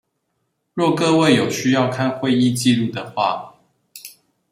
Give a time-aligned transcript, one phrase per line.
[0.73, 3.53] 若各位有需要看會議紀錄的話